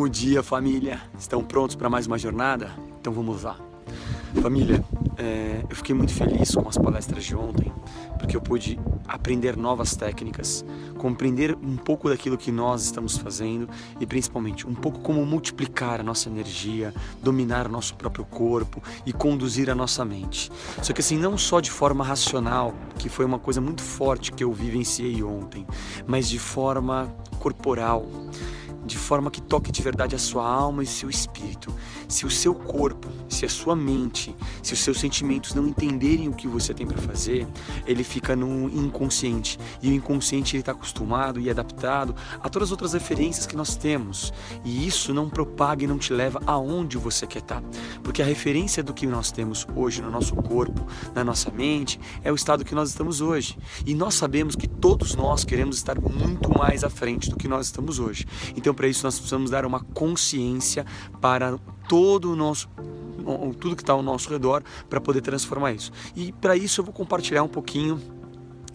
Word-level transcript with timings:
Bom 0.00 0.08
dia, 0.08 0.42
família! 0.42 0.98
Estão 1.18 1.44
prontos 1.44 1.76
para 1.76 1.90
mais 1.90 2.06
uma 2.06 2.16
jornada? 2.16 2.70
Então 2.98 3.12
vamos 3.12 3.42
lá. 3.42 3.58
Família, 4.40 4.82
é, 5.18 5.62
eu 5.68 5.76
fiquei 5.76 5.94
muito 5.94 6.14
feliz 6.14 6.54
com 6.54 6.66
as 6.66 6.78
palestras 6.78 7.22
de 7.22 7.36
ontem, 7.36 7.70
porque 8.18 8.34
eu 8.34 8.40
pude 8.40 8.80
aprender 9.06 9.58
novas 9.58 9.94
técnicas, 9.94 10.64
compreender 10.96 11.54
um 11.54 11.76
pouco 11.76 12.08
daquilo 12.08 12.38
que 12.38 12.50
nós 12.50 12.82
estamos 12.82 13.18
fazendo 13.18 13.68
e 14.00 14.06
principalmente 14.06 14.66
um 14.66 14.74
pouco 14.74 15.00
como 15.00 15.26
multiplicar 15.26 16.00
a 16.00 16.02
nossa 16.02 16.30
energia, 16.30 16.94
dominar 17.22 17.66
o 17.66 17.70
nosso 17.70 17.94
próprio 17.94 18.24
corpo 18.24 18.82
e 19.04 19.12
conduzir 19.12 19.68
a 19.68 19.74
nossa 19.74 20.02
mente. 20.02 20.50
Só 20.80 20.94
que 20.94 21.02
assim, 21.02 21.18
não 21.18 21.36
só 21.36 21.60
de 21.60 21.70
forma 21.70 22.02
racional, 22.02 22.72
que 22.98 23.10
foi 23.10 23.26
uma 23.26 23.38
coisa 23.38 23.60
muito 23.60 23.82
forte 23.82 24.32
que 24.32 24.42
eu 24.42 24.50
vivenciei 24.50 25.22
ontem, 25.22 25.66
mas 26.06 26.26
de 26.26 26.38
forma 26.38 27.14
corporal 27.38 28.06
de 28.90 28.98
forma 28.98 29.30
que 29.30 29.40
toque 29.40 29.70
de 29.70 29.80
verdade 29.80 30.16
a 30.16 30.18
sua 30.18 30.44
alma 30.44 30.82
e 30.82 30.86
seu 30.86 31.08
espírito. 31.08 31.72
Se 32.08 32.26
o 32.26 32.30
seu 32.30 32.52
corpo, 32.52 33.08
se 33.30 33.46
a 33.46 33.48
sua 33.48 33.74
mente, 33.74 34.34
se 34.62 34.74
os 34.74 34.80
seus 34.80 34.98
sentimentos 34.98 35.54
não 35.54 35.66
entenderem 35.66 36.28
o 36.28 36.32
que 36.32 36.48
você 36.48 36.74
tem 36.74 36.86
para 36.86 36.98
fazer, 36.98 37.46
ele 37.86 38.04
fica 38.04 38.36
no 38.36 38.68
inconsciente. 38.68 39.58
E 39.80 39.88
o 39.88 39.94
inconsciente 39.94 40.56
ele 40.56 40.60
está 40.60 40.72
acostumado 40.72 41.40
e 41.40 41.48
adaptado 41.48 42.14
a 42.42 42.48
todas 42.48 42.68
as 42.68 42.72
outras 42.72 42.92
referências 42.92 43.46
que 43.46 43.56
nós 43.56 43.76
temos. 43.76 44.32
E 44.64 44.86
isso 44.86 45.14
não 45.14 45.30
propaga 45.30 45.84
e 45.84 45.86
não 45.86 45.98
te 45.98 46.12
leva 46.12 46.42
aonde 46.46 46.98
você 46.98 47.26
quer 47.26 47.38
estar. 47.38 47.60
Tá. 47.60 47.68
Porque 48.02 48.20
a 48.20 48.24
referência 48.24 48.82
do 48.82 48.92
que 48.92 49.06
nós 49.06 49.30
temos 49.30 49.66
hoje 49.74 50.02
no 50.02 50.10
nosso 50.10 50.34
corpo, 50.36 50.86
na 51.14 51.24
nossa 51.24 51.50
mente, 51.50 52.00
é 52.22 52.30
o 52.32 52.34
estado 52.34 52.64
que 52.64 52.74
nós 52.74 52.90
estamos 52.90 53.20
hoje. 53.20 53.56
E 53.86 53.94
nós 53.94 54.14
sabemos 54.14 54.56
que 54.56 54.68
todos 54.68 55.14
nós 55.14 55.44
queremos 55.44 55.76
estar 55.76 56.00
muito 56.00 56.50
mais 56.56 56.84
à 56.84 56.90
frente 56.90 57.30
do 57.30 57.36
que 57.36 57.48
nós 57.48 57.66
estamos 57.66 57.98
hoje. 57.98 58.26
Então, 58.56 58.74
para 58.74 58.88
isso 58.88 59.04
nós 59.04 59.14
precisamos 59.14 59.50
dar 59.50 59.64
uma 59.64 59.80
consciência 59.80 60.84
para 61.20 61.58
todo 61.88 62.32
o 62.32 62.36
nosso 62.36 62.68
tudo 63.58 63.76
que 63.76 63.82
está 63.82 63.92
ao 63.92 64.02
nosso 64.02 64.30
redor 64.30 64.62
para 64.88 65.00
poder 65.00 65.20
transformar 65.20 65.72
isso. 65.72 65.92
E 66.14 66.32
para 66.32 66.56
isso 66.56 66.80
eu 66.80 66.84
vou 66.84 66.94
compartilhar 66.94 67.42
um 67.42 67.48
pouquinho 67.48 68.00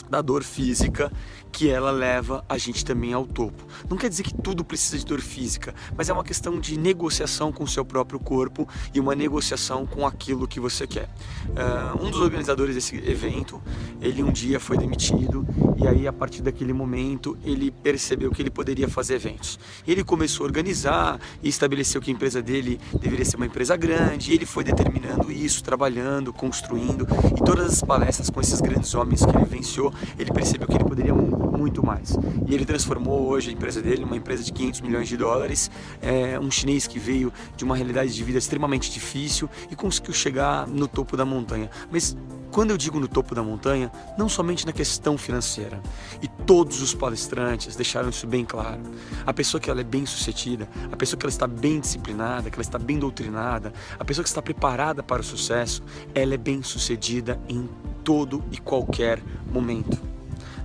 da 0.10 0.22
dor 0.22 0.44
física 0.44 1.12
que 1.56 1.70
ela 1.70 1.90
leva 1.90 2.44
a 2.50 2.58
gente 2.58 2.84
também 2.84 3.14
ao 3.14 3.26
topo. 3.26 3.66
Não 3.90 3.96
quer 3.96 4.10
dizer 4.10 4.24
que 4.24 4.34
tudo 4.34 4.62
precisa 4.66 4.98
de 4.98 5.06
dor 5.06 5.22
física, 5.22 5.74
mas 5.96 6.10
é 6.10 6.14
uma 6.14 6.24
questão 6.24 6.60
de 6.60 6.78
negociação 6.78 7.50
com 7.50 7.64
o 7.64 7.68
seu 7.68 7.86
próprio 7.86 8.20
corpo 8.20 8.68
e 8.94 9.00
uma 9.00 9.16
negociação 9.16 9.86
com 9.86 10.06
aquilo 10.06 10.50
que 10.50 10.60
você 10.60 10.86
quer. 10.86 11.10
Uh, 11.48 12.06
um 12.06 12.12
dos 12.12 12.20
organizadores 12.20 12.76
desse 12.76 12.98
evento, 12.98 13.62
ele 14.02 14.22
um 14.22 14.34
dia 14.34 14.60
foi 14.60 14.78
demitido 14.78 15.48
e 15.78 15.88
aí 15.88 16.06
a 16.06 16.12
partir 16.12 16.42
daquele 16.42 16.74
momento 16.74 17.38
ele 17.42 17.72
percebeu 17.72 18.32
que 18.32 18.42
ele 18.42 18.50
poderia 18.50 18.90
fazer 18.90 19.16
eventos. 19.16 19.58
Ele 19.88 20.04
começou 20.04 20.44
a 20.44 20.48
organizar 20.48 21.22
e 21.42 21.48
estabeleceu 21.48 22.02
que 22.02 22.12
a 22.12 22.14
empresa 22.14 22.42
dele 22.42 22.82
deveria 23.00 23.24
ser 23.24 23.38
uma 23.38 23.46
empresa 23.46 23.78
grande. 23.78 24.34
Ele 24.34 24.46
foi 24.46 24.66
determinando 24.66 25.32
isso, 25.32 25.64
trabalhando, 25.64 26.34
construindo 26.34 27.08
e 27.38 27.44
todas 27.46 27.72
as 27.72 27.82
palestras 27.82 28.30
com 28.30 28.42
esses 28.42 28.60
grandes 28.60 28.94
homens 28.94 29.26
que 29.26 29.36
ele 29.36 29.46
venceu, 29.46 29.94
ele 30.18 30.32
percebeu 30.32 30.68
que 30.68 30.76
ele 30.76 30.84
poderia 30.84 31.14
muito 31.14 31.86
mais. 31.86 32.18
E 32.48 32.54
ele 32.54 32.66
transformou 32.66 33.28
hoje 33.28 33.50
a 33.50 33.54
empresa 33.54 33.82
dele 33.82 34.02
numa 34.02 34.16
empresa 34.16 34.44
de 34.44 34.52
500 34.52 34.82
milhões 34.82 35.08
de 35.08 35.18
dólares, 35.18 35.72
é 36.02 36.40
um 36.40 36.52
chinês 36.52 36.88
que 36.88 37.00
veio 37.00 37.32
de 37.56 37.64
uma 37.64 37.76
realidade 37.76 38.14
de 38.14 38.24
vida 38.24 38.38
extremamente 38.38 38.92
difícil 38.92 39.50
e 39.70 39.76
conseguiu 39.76 40.14
chegar 40.14 40.68
no 40.68 40.88
topo 40.88 41.18
da 41.18 41.26
montanha. 41.26 41.70
Mas 41.92 42.16
quando 42.52 42.72
eu 42.72 42.78
digo 42.78 43.00
no 43.00 43.08
topo 43.08 43.36
da 43.36 43.44
montanha, 43.44 43.92
não 44.18 44.30
somente 44.30 44.66
na 44.66 44.72
questão 44.72 45.18
financeira. 45.18 45.82
E 46.22 46.30
todos 46.46 46.82
os 46.82 46.94
palestrantes 46.94 47.76
deixaram 47.76 48.10
isso 48.10 48.28
bem 48.28 48.46
claro. 48.46 48.82
A 49.26 49.34
pessoa 49.34 49.60
que 49.60 49.70
ela 49.70 49.82
é 49.82 49.84
bem 49.84 50.06
sucedida, 50.06 50.70
a 50.92 50.96
pessoa 50.96 51.18
que 51.20 51.26
ela 51.26 51.32
está 51.32 51.48
bem 51.48 51.80
disciplinada, 51.80 52.50
que 52.50 52.56
ela 52.56 52.62
está 52.62 52.78
bem 52.78 53.00
doutrinada, 53.00 53.74
a 53.98 54.06
pessoa 54.06 54.24
que 54.24 54.30
está 54.30 54.42
preparada 54.42 55.02
para 55.02 55.22
o 55.22 55.26
sucesso, 55.26 55.84
ela 56.14 56.34
é 56.34 56.38
bem 56.38 56.62
sucedida 56.62 57.40
em 57.50 57.68
todo 58.04 58.44
e 58.52 58.58
qualquer 58.58 59.22
momento 59.52 60.00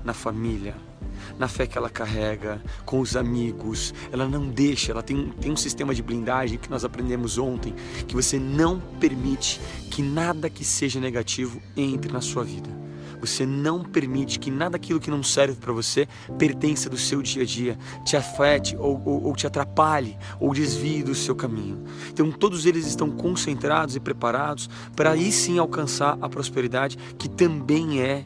na 0.05 0.13
família, 0.13 0.75
na 1.39 1.49
fé 1.49 1.67
que 1.67 1.79
ela 1.79 1.89
carrega, 1.89 2.63
com 2.85 3.01
os 3.01 3.17
amigos. 3.17 3.95
Ela 4.13 4.29
não 4.29 4.49
deixa, 4.49 4.93
ela 4.93 5.03
tem, 5.03 5.31
tem 5.41 5.51
um 5.51 5.57
sistema 5.57 5.95
de 5.95 6.03
blindagem 6.03 6.59
que 6.59 6.71
nós 6.71 6.85
aprendemos 6.85 7.39
ontem, 7.39 7.75
que 8.07 8.15
você 8.15 8.39
não 8.39 8.79
permite 9.01 9.61
que 9.91 10.03
nada 10.03 10.51
que 10.51 10.65
seja 10.65 11.01
negativo 11.01 11.61
entre 11.77 12.13
na 12.13 12.21
sua 12.21 12.45
vida. 12.45 12.80
Você 13.21 13.45
não 13.45 13.83
permite 13.83 14.39
que 14.39 14.51
nada 14.51 14.77
aquilo 14.77 15.01
que 15.01 15.11
não 15.11 15.23
serve 15.23 15.55
para 15.57 15.73
você 15.73 16.09
pertença 16.39 16.89
do 16.89 16.97
seu 16.97 17.23
dia 17.23 17.43
a 17.43 17.47
dia, 17.47 17.79
te 18.05 18.17
afete 18.17 18.77
ou, 18.77 19.01
ou, 19.05 19.25
ou 19.25 19.37
te 19.37 19.47
atrapalhe 19.47 20.17
ou 20.39 20.53
desvie 20.53 21.03
do 21.03 21.15
seu 21.15 21.35
caminho. 21.35 21.85
Então 22.11 22.31
todos 22.31 22.67
eles 22.67 22.87
estão 22.87 23.11
concentrados 23.11 23.97
e 23.97 24.01
preparados 24.01 24.69
para 24.97 25.11
aí 25.11 25.31
sim 25.31 25.59
alcançar 25.59 26.19
a 26.21 26.29
prosperidade 26.29 26.97
que 27.19 27.29
também 27.29 28.01
é 28.01 28.25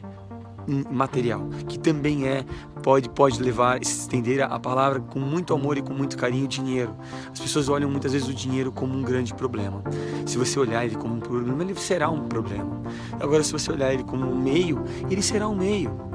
material, 0.67 1.47
que 1.67 1.77
também 1.77 2.27
é 2.27 2.43
pode 2.85 3.09
pode 3.09 3.41
levar 3.41 3.81
estender 3.81 4.43
a 4.43 4.59
palavra 4.59 4.99
com 4.99 5.17
muito 5.17 5.55
amor 5.55 5.75
e 5.75 5.81
com 5.81 5.91
muito 5.91 6.15
carinho 6.15 6.47
dinheiro. 6.47 6.95
As 7.33 7.39
pessoas 7.39 7.67
olham 7.67 7.89
muitas 7.89 8.13
vezes 8.13 8.27
o 8.27 8.33
dinheiro 8.33 8.71
como 8.71 8.95
um 8.95 9.01
grande 9.01 9.33
problema. 9.33 9.83
Se 10.23 10.37
você 10.37 10.59
olhar 10.59 10.85
ele 10.85 10.95
como 10.95 11.15
um 11.15 11.19
problema, 11.19 11.63
ele 11.63 11.73
será 11.73 12.11
um 12.11 12.27
problema. 12.27 12.83
Agora 13.19 13.41
se 13.41 13.51
você 13.51 13.71
olhar 13.71 13.91
ele 13.91 14.03
como 14.03 14.23
um 14.23 14.39
meio, 14.39 14.83
ele 15.09 15.23
será 15.23 15.49
um 15.49 15.55
meio. 15.55 16.14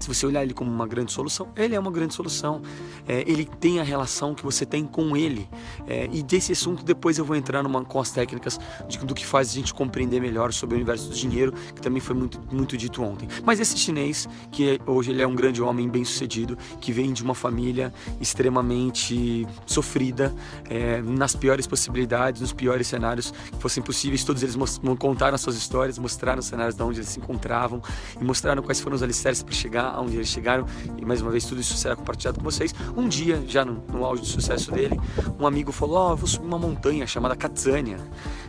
Se 0.00 0.08
você 0.08 0.26
olhar 0.26 0.42
ele 0.42 0.54
como 0.54 0.70
uma 0.70 0.86
grande 0.86 1.12
solução, 1.12 1.48
ele 1.54 1.74
é 1.74 1.78
uma 1.78 1.90
grande 1.90 2.14
solução. 2.14 2.62
É, 3.06 3.22
ele 3.26 3.44
tem 3.44 3.78
a 3.78 3.82
relação 3.82 4.34
que 4.34 4.42
você 4.42 4.64
tem 4.64 4.84
com 4.84 5.14
ele. 5.14 5.46
É, 5.86 6.08
e 6.10 6.22
desse 6.22 6.52
assunto 6.52 6.82
depois 6.82 7.18
eu 7.18 7.24
vou 7.24 7.36
entrar 7.36 7.62
numa, 7.62 7.84
com 7.84 8.00
as 8.00 8.10
técnicas 8.10 8.58
de, 8.88 8.98
do 8.98 9.14
que 9.14 9.26
faz 9.26 9.50
a 9.50 9.52
gente 9.52 9.74
compreender 9.74 10.18
melhor 10.18 10.52
sobre 10.54 10.74
o 10.74 10.78
universo 10.78 11.10
do 11.10 11.14
dinheiro, 11.14 11.52
que 11.74 11.82
também 11.82 12.00
foi 12.00 12.16
muito, 12.16 12.40
muito 12.50 12.76
dito 12.78 13.02
ontem. 13.02 13.28
Mas 13.44 13.60
esse 13.60 13.76
chinês, 13.76 14.26
que 14.50 14.80
hoje 14.86 15.10
ele 15.10 15.20
é 15.20 15.26
um 15.26 15.34
grande 15.34 15.60
homem 15.60 15.88
bem 15.88 16.04
sucedido, 16.04 16.56
que 16.80 16.92
vem 16.92 17.12
de 17.12 17.22
uma 17.22 17.34
família 17.34 17.92
extremamente 18.20 19.46
sofrida, 19.66 20.34
é, 20.68 21.02
nas 21.02 21.36
piores 21.36 21.66
possibilidades, 21.66 22.40
nos 22.40 22.54
piores 22.54 22.86
cenários 22.86 23.30
que 23.30 23.58
fossem 23.58 23.82
possíveis, 23.82 24.24
todos 24.24 24.42
eles 24.42 24.56
contaram 24.98 25.34
as 25.34 25.42
suas 25.42 25.56
histórias, 25.56 25.98
mostraram 25.98 26.40
os 26.40 26.46
cenários 26.46 26.74
de 26.74 26.82
onde 26.82 27.00
eles 27.00 27.10
se 27.10 27.18
encontravam 27.18 27.82
e 28.18 28.24
mostraram 28.24 28.62
quais 28.62 28.80
foram 28.80 28.96
os 28.96 29.02
alicerces 29.02 29.42
para 29.42 29.54
chegar 29.54 29.89
chegar 29.90 29.94
aonde 29.94 30.16
eles 30.16 30.28
chegaram 30.28 30.66
e 30.96 31.04
mais 31.04 31.20
uma 31.20 31.30
vez 31.30 31.44
tudo 31.44 31.60
isso 31.60 31.76
será 31.76 31.96
compartilhado 31.96 32.38
com 32.38 32.44
vocês. 32.44 32.74
Um 32.96 33.08
dia, 33.08 33.42
já 33.46 33.64
no, 33.64 33.82
no 33.92 34.04
auge 34.04 34.22
do 34.22 34.28
sucesso 34.28 34.70
dele, 34.70 34.98
um 35.38 35.46
amigo 35.46 35.72
falou: 35.72 35.96
Ó, 35.96 36.08
oh, 36.08 36.12
eu 36.12 36.16
vou 36.16 36.26
subir 36.26 36.46
uma 36.46 36.58
montanha 36.58 37.06
chamada 37.06 37.36
Katzânia. 37.36 37.98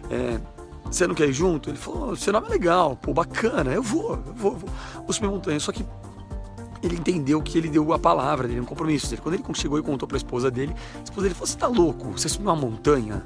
É, 0.10 0.40
você 0.86 1.08
não 1.08 1.16
quer 1.16 1.30
ir 1.30 1.34
junto? 1.34 1.70
Ele 1.70 1.78
falou: 1.78 2.16
seu 2.16 2.34
nome 2.34 2.48
é 2.48 2.50
legal, 2.50 2.96
pô, 2.96 3.14
bacana, 3.14 3.72
eu 3.72 3.84
vou, 3.84 4.14
eu 4.14 4.34
vou, 4.34 4.56
vou, 4.56 4.70
vou 4.96 5.14
subir 5.14 5.28
montanha. 5.28 5.60
Só 5.60 5.72
que 5.72 5.86
ele 6.82 6.96
entendeu 6.96 7.42
que 7.42 7.58
ele 7.58 7.70
deu 7.70 7.94
a 7.94 8.00
palavra 8.00 8.48
dele, 8.48 8.60
um 8.60 8.66
compromisso 8.66 9.10
dele. 9.10 9.22
Quando 9.22 9.36
ele 9.36 9.44
chegou 9.54 9.78
e 9.78 9.84
contou 9.84 10.08
para 10.08 10.16
a 10.16 10.20
esposa 10.20 10.50
dele, 10.50 10.74
a 11.00 11.04
esposa 11.04 11.22
dele 11.24 11.36
falou: 11.36 11.48
Você 11.48 11.58
tá 11.58 11.68
louco? 11.68 12.12
Você 12.12 12.28
subiu 12.28 12.50
uma 12.50 12.56
montanha? 12.56 13.24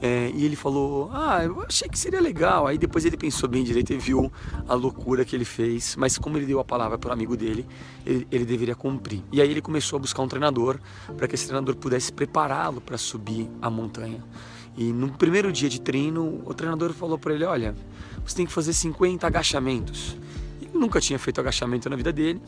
É, 0.00 0.30
e 0.34 0.44
ele 0.44 0.56
falou: 0.56 1.10
Ah, 1.12 1.44
eu 1.44 1.62
achei 1.62 1.88
que 1.88 1.98
seria 1.98 2.20
legal. 2.20 2.66
Aí 2.66 2.78
depois 2.78 3.04
ele 3.04 3.16
pensou 3.16 3.48
bem 3.48 3.62
direito 3.62 3.92
e 3.92 3.98
viu 3.98 4.32
a 4.66 4.74
loucura 4.74 5.24
que 5.24 5.36
ele 5.36 5.44
fez. 5.44 5.96
Mas 5.96 6.16
como 6.16 6.38
ele 6.38 6.46
deu 6.46 6.58
a 6.58 6.64
palavra 6.64 6.96
para 6.96 7.10
o 7.10 7.12
amigo 7.12 7.36
dele, 7.36 7.66
ele, 8.06 8.26
ele, 8.30 8.44
deveria 8.44 8.74
cumprir. 8.74 9.22
E 9.30 9.40
aí 9.40 9.50
ele 9.50 9.60
começou 9.60 9.98
a 9.98 10.00
buscar 10.00 10.22
um 10.22 10.28
treinador 10.28 10.78
para 11.16 11.28
que 11.28 11.34
esse 11.34 11.46
treinador 11.46 11.76
pudesse 11.76 12.10
prepará-lo 12.10 12.80
para 12.80 12.96
subir 12.96 13.50
a 13.60 13.68
montanha. 13.68 14.24
E 14.76 14.92
no 14.92 15.10
primeiro 15.10 15.52
dia 15.52 15.68
de 15.68 15.80
treino, 15.80 16.42
o 16.44 16.54
treinador 16.54 16.92
falou 16.94 17.18
para 17.18 17.34
ele: 17.34 17.44
Olha, 17.44 17.74
você 18.24 18.36
tem 18.36 18.46
que 18.46 18.52
fazer 18.52 18.72
50 18.72 19.26
agachamentos. 19.26 20.16
Ele 20.60 20.70
nunca 20.72 21.00
tinha 21.00 21.18
feito 21.18 21.38
agachamento 21.38 21.90
na 21.90 21.96
vida 21.96 22.10
dele 22.10 22.40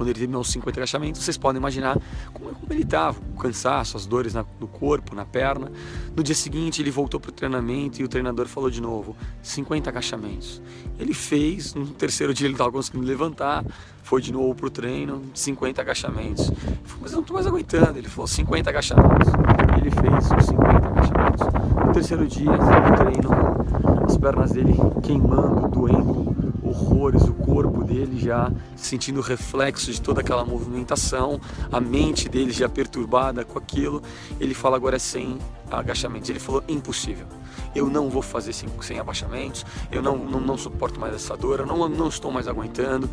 quando 0.00 0.08
ele 0.08 0.18
terminou 0.18 0.40
os 0.40 0.50
50 0.50 0.80
agachamentos, 0.80 1.22
vocês 1.22 1.36
podem 1.36 1.58
imaginar 1.58 1.98
como, 2.32 2.54
como 2.54 2.72
ele 2.72 2.84
estava, 2.84 3.18
o 3.34 3.38
cansaço, 3.38 3.98
as 3.98 4.06
dores 4.06 4.32
na, 4.32 4.46
no 4.58 4.66
corpo, 4.66 5.14
na 5.14 5.26
perna. 5.26 5.70
No 6.16 6.22
dia 6.22 6.34
seguinte, 6.34 6.80
ele 6.80 6.90
voltou 6.90 7.20
para 7.20 7.28
o 7.28 7.32
treinamento 7.32 8.00
e 8.00 8.04
o 8.04 8.08
treinador 8.08 8.46
falou 8.46 8.70
de 8.70 8.80
novo: 8.80 9.14
50 9.42 9.90
agachamentos. 9.90 10.62
Ele 10.98 11.12
fez, 11.12 11.74
no 11.74 11.86
terceiro 11.88 12.32
dia 12.32 12.46
ele 12.46 12.54
estava 12.54 12.72
conseguindo 12.72 13.04
levantar, 13.04 13.62
foi 14.02 14.22
de 14.22 14.32
novo 14.32 14.54
para 14.54 14.68
o 14.68 14.70
treino, 14.70 15.20
50 15.34 15.82
agachamentos. 15.82 16.50
Mas 16.98 17.12
eu 17.12 17.16
não 17.16 17.20
estou 17.20 17.34
mais 17.34 17.46
aguentando. 17.46 17.98
Ele 17.98 18.08
falou: 18.08 18.26
50 18.26 18.70
agachamentos. 18.70 19.28
Ele 19.76 19.90
fez 19.90 20.40
os 20.40 20.46
50 20.46 20.88
agachamentos. 20.88 21.86
No 21.86 21.92
terceiro 21.92 22.26
dia, 22.26 22.52
no 22.52 22.96
treino, 22.96 24.04
as 24.06 24.16
pernas 24.16 24.52
dele 24.52 24.74
queimando, 25.02 25.68
doendo 25.68 26.34
horrores, 26.62 27.22
o 27.24 27.34
corpo 27.60 27.84
dele 27.84 28.18
já 28.18 28.50
sentindo 28.74 29.20
o 29.20 29.22
reflexo 29.22 29.92
de 29.92 30.00
toda 30.00 30.22
aquela 30.22 30.46
movimentação, 30.46 31.38
a 31.70 31.78
mente 31.78 32.26
dele 32.26 32.52
já 32.52 32.70
perturbada 32.70 33.44
com 33.44 33.58
aquilo. 33.58 34.02
Ele 34.40 34.54
fala 34.54 34.76
agora 34.76 34.98
sem 34.98 35.38
agachamentos. 35.70 36.30
Ele 36.30 36.40
falou: 36.40 36.64
impossível, 36.66 37.26
eu 37.74 37.90
não 37.90 38.08
vou 38.08 38.22
fazer 38.22 38.54
sem, 38.54 38.66
sem 38.80 38.98
abaixamentos, 38.98 39.66
eu 39.92 40.00
não, 40.00 40.16
não, 40.16 40.40
não 40.40 40.56
suporto 40.56 40.98
mais 40.98 41.14
essa 41.14 41.36
dor, 41.36 41.60
eu 41.60 41.66
não, 41.66 41.86
não 41.86 42.08
estou 42.08 42.32
mais 42.32 42.48
aguentando. 42.48 43.10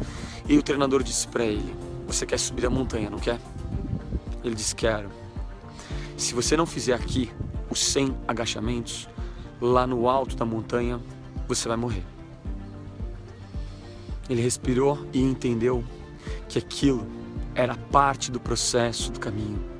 E 0.47 0.57
o 0.57 0.63
treinador 0.63 1.03
disse 1.03 1.27
para 1.27 1.43
ele: 1.43 1.75
Você 2.07 2.25
quer 2.25 2.39
subir 2.39 2.65
a 2.65 2.69
montanha, 2.69 3.09
não 3.09 3.19
quer? 3.19 3.39
Ele 4.45 4.55
disse: 4.55 4.73
Quero. 4.73 5.09
se 6.15 6.33
você 6.33 6.55
não 6.55 6.65
fizer 6.65 6.93
aqui 6.93 7.29
os 7.69 7.83
100 7.83 8.15
agachamentos, 8.25 9.09
lá 9.59 9.85
no 9.85 10.07
alto 10.07 10.37
da 10.37 10.45
montanha 10.45 11.01
você 11.49 11.67
vai 11.67 11.75
morrer. 11.75 12.16
Ele 14.29 14.41
respirou 14.41 15.05
e 15.13 15.21
entendeu 15.21 15.83
que 16.47 16.59
aquilo 16.59 17.05
era 17.55 17.75
parte 17.75 18.31
do 18.31 18.39
processo 18.39 19.11
do 19.11 19.19
caminho 19.19 19.77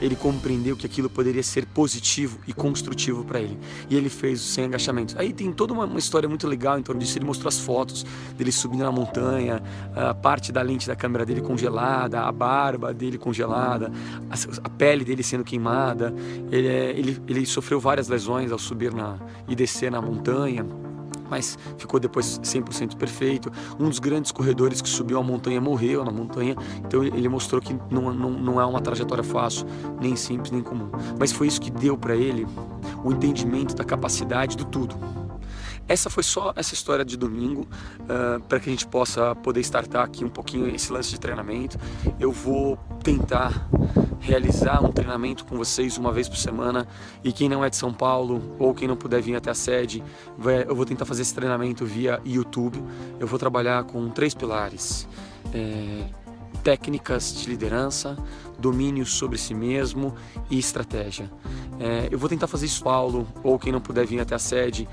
ele 0.00 0.16
compreendeu 0.16 0.76
que 0.76 0.86
aquilo 0.86 1.10
poderia 1.10 1.42
ser 1.42 1.66
positivo 1.66 2.38
e 2.46 2.52
construtivo 2.52 3.24
para 3.24 3.40
ele. 3.40 3.58
E 3.90 3.96
ele 3.96 4.08
fez 4.08 4.40
os 4.40 4.48
100 4.54 4.64
agachamentos. 4.66 5.16
Aí 5.16 5.32
tem 5.32 5.52
toda 5.52 5.72
uma, 5.72 5.84
uma, 5.84 5.98
história 5.98 6.28
muito 6.28 6.46
legal 6.46 6.78
em 6.78 6.82
torno 6.82 7.00
disso. 7.00 7.18
Ele 7.18 7.24
mostrou 7.24 7.48
as 7.48 7.58
fotos 7.58 8.04
dele 8.36 8.52
subindo 8.52 8.84
na 8.84 8.92
montanha, 8.92 9.62
a 9.94 10.14
parte 10.14 10.52
da 10.52 10.62
lente 10.62 10.86
da 10.86 10.94
câmera 10.94 11.24
dele 11.26 11.40
congelada, 11.40 12.20
a 12.20 12.32
barba 12.32 12.94
dele 12.94 13.18
congelada, 13.18 13.90
a, 14.30 14.66
a 14.66 14.70
pele 14.70 15.04
dele 15.04 15.22
sendo 15.22 15.44
queimada. 15.44 16.14
Ele, 16.50 16.68
é, 16.68 16.90
ele, 16.90 17.20
ele 17.26 17.46
sofreu 17.46 17.80
várias 17.80 18.08
lesões 18.08 18.52
ao 18.52 18.58
subir 18.58 18.94
na, 18.94 19.18
e 19.48 19.54
descer 19.54 19.90
na 19.90 20.00
montanha 20.00 20.64
mas 21.28 21.58
ficou 21.76 22.00
depois 22.00 22.40
100% 22.40 22.96
perfeito. 22.96 23.50
Um 23.78 23.88
dos 23.88 23.98
grandes 23.98 24.32
corredores 24.32 24.80
que 24.80 24.88
subiu 24.88 25.18
a 25.18 25.22
montanha 25.22 25.60
morreu 25.60 26.04
na 26.04 26.10
montanha, 26.10 26.56
então 26.84 27.02
ele 27.02 27.28
mostrou 27.28 27.60
que 27.60 27.74
não, 27.90 28.12
não, 28.12 28.30
não 28.30 28.60
é 28.60 28.64
uma 28.64 28.80
trajetória 28.80 29.24
fácil, 29.24 29.66
nem 30.00 30.16
simples, 30.16 30.50
nem 30.50 30.62
comum. 30.62 30.90
Mas 31.18 31.32
foi 31.32 31.46
isso 31.46 31.60
que 31.60 31.70
deu 31.70 31.96
para 31.96 32.16
ele 32.16 32.46
o 33.04 33.12
entendimento 33.12 33.74
da 33.74 33.84
capacidade 33.84 34.56
do 34.56 34.64
tudo. 34.64 34.96
Essa 35.88 36.10
foi 36.10 36.22
só 36.22 36.52
essa 36.54 36.74
história 36.74 37.02
de 37.02 37.16
domingo, 37.16 37.62
uh, 37.62 38.40
para 38.42 38.60
que 38.60 38.68
a 38.68 38.72
gente 38.72 38.86
possa 38.86 39.34
poder 39.34 39.60
startar 39.60 40.04
aqui 40.04 40.22
um 40.22 40.28
pouquinho 40.28 40.68
esse 40.68 40.92
lance 40.92 41.10
de 41.10 41.18
treinamento. 41.18 41.78
Eu 42.20 42.30
vou 42.30 42.76
tentar 43.02 43.66
realizar 44.28 44.84
um 44.84 44.92
treinamento 44.92 45.42
com 45.46 45.56
vocês 45.56 45.96
uma 45.96 46.12
vez 46.12 46.28
por 46.28 46.36
semana 46.36 46.86
e 47.24 47.32
quem 47.32 47.48
não 47.48 47.64
é 47.64 47.70
de 47.70 47.76
São 47.76 47.94
Paulo 47.94 48.54
ou 48.58 48.74
quem 48.74 48.86
não 48.86 48.94
puder 48.94 49.22
vir 49.22 49.34
até 49.34 49.50
a 49.50 49.54
sede, 49.54 50.04
eu 50.68 50.74
vou 50.76 50.84
tentar 50.84 51.06
fazer 51.06 51.22
esse 51.22 51.34
treinamento 51.34 51.86
via 51.86 52.20
YouTube. 52.26 52.78
Eu 53.18 53.26
vou 53.26 53.38
trabalhar 53.38 53.84
com 53.84 54.10
três 54.10 54.34
pilares. 54.34 55.08
É, 55.54 56.04
técnicas 56.62 57.34
de 57.34 57.48
liderança, 57.48 58.18
domínio 58.58 59.06
sobre 59.06 59.38
si 59.38 59.54
mesmo 59.54 60.14
e 60.50 60.58
estratégia. 60.58 61.30
É, 61.80 62.08
eu 62.10 62.18
vou 62.18 62.28
tentar 62.28 62.48
fazer 62.48 62.66
isso, 62.66 62.84
Paulo, 62.84 63.26
ou 63.42 63.58
quem 63.58 63.72
não 63.72 63.80
puder 63.80 64.04
vir 64.06 64.20
até 64.20 64.34
a 64.34 64.38
sede, 64.38 64.86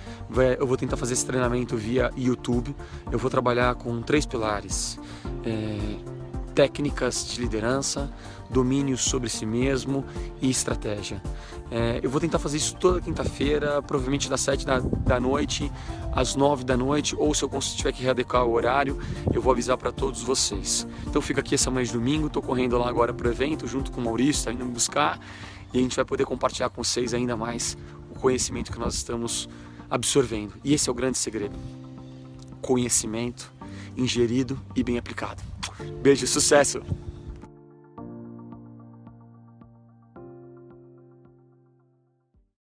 eu 0.57 0.65
vou 0.65 0.77
tentar 0.77 0.95
fazer 0.95 1.13
esse 1.13 1.25
treinamento 1.25 1.75
via 1.75 2.09
YouTube. 2.15 2.73
Eu 3.11 3.19
vou 3.19 3.29
trabalhar 3.29 3.75
com 3.75 4.01
três 4.01 4.25
pilares. 4.25 4.97
É, 5.43 6.14
técnicas 6.55 7.27
de 7.27 7.41
liderança, 7.41 8.09
domínio 8.49 8.97
sobre 8.97 9.29
si 9.29 9.45
mesmo 9.45 10.05
e 10.41 10.49
estratégia. 10.49 11.21
É, 11.69 11.99
eu 12.01 12.09
vou 12.09 12.21
tentar 12.21 12.39
fazer 12.39 12.57
isso 12.57 12.75
toda 12.75 13.01
quinta-feira, 13.01 13.81
provavelmente 13.81 14.29
das 14.29 14.39
7 14.41 14.65
da, 14.65 14.79
da 14.79 15.19
noite 15.19 15.69
às 16.13 16.35
9 16.35 16.63
da 16.63 16.77
noite, 16.77 17.13
ou 17.17 17.33
se 17.33 17.43
eu 17.43 17.49
tiver 17.59 17.91
que 17.91 18.01
readequar 18.01 18.45
o 18.45 18.53
horário, 18.53 18.97
eu 19.33 19.41
vou 19.41 19.51
avisar 19.51 19.77
para 19.77 19.91
todos 19.91 20.23
vocês. 20.23 20.87
Então 21.05 21.21
fica 21.21 21.41
aqui 21.41 21.55
essa 21.55 21.69
manhã 21.69 21.85
de 21.85 21.91
domingo, 21.91 22.27
estou 22.27 22.41
correndo 22.41 22.77
lá 22.77 22.87
agora 22.87 23.13
para 23.13 23.27
o 23.27 23.31
evento, 23.31 23.67
junto 23.67 23.91
com 23.91 23.99
o 23.99 24.03
Maurício, 24.03 24.45
tá 24.45 24.53
indo 24.53 24.65
me 24.65 24.71
buscar, 24.71 25.19
e 25.73 25.77
a 25.77 25.81
gente 25.81 25.95
vai 25.95 26.05
poder 26.05 26.25
compartilhar 26.25 26.69
com 26.69 26.81
vocês 26.81 27.13
ainda 27.13 27.35
mais 27.35 27.77
o 28.09 28.17
conhecimento 28.17 28.71
que 28.71 28.79
nós 28.79 28.95
estamos 28.95 29.49
absorvendo. 29.89 30.53
E 30.63 30.73
esse 30.73 30.87
é 30.87 30.91
o 30.91 30.95
grande 30.95 31.17
segredo. 31.17 31.57
Conhecimento 32.61 33.51
ingerido 33.97 34.59
e 34.75 34.83
bem 34.83 34.97
aplicado. 34.97 35.54
Beijo, 36.01 36.25
sucesso! 36.27 36.81